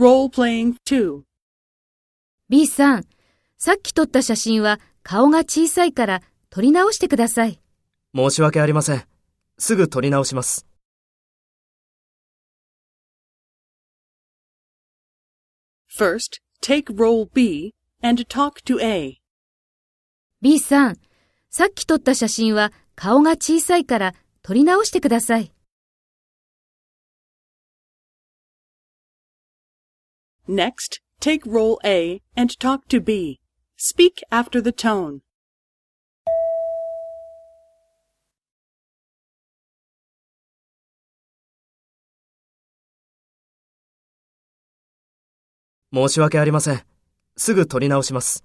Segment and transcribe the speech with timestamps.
[0.00, 1.24] Role playing 2。
[2.48, 3.04] B さん、
[3.58, 7.60] さっき撮った写真は顔が小さいから撮り直してください。
[8.16, 9.04] 申し訳ありません。
[9.58, 10.66] すぐ撮り直します。
[15.94, 19.18] First, take role B and talk to A.
[20.40, 20.96] B さん、
[21.50, 25.52] さっき撮った写真は顔が小さいから撮り直してください。
[30.49, 33.39] Next, take role A and talk to B.
[33.77, 35.21] Speak after the tone.
[45.95, 46.83] 申し訳ありません。
[47.37, 48.43] すぐ取り直します。